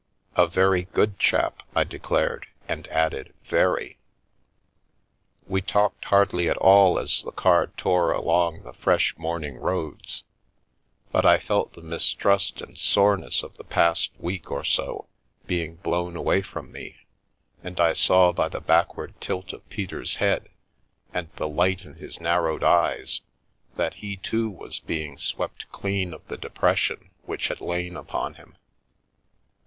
[0.35, 3.99] "A very good chap," I declared, and added," very."
[5.45, 10.23] We talked hardly at all as the car tore along the fresh, morning roads,
[11.11, 15.07] but I felt the mistrust and soreness of the past week or so
[15.45, 16.95] being blown away from me,
[17.63, 20.49] and I saw by the backward tilt of Peter's head
[21.13, 23.21] and the light in his narrowed eyes
[23.75, 28.57] that he too was being swept clean of the depression which had lain upon him.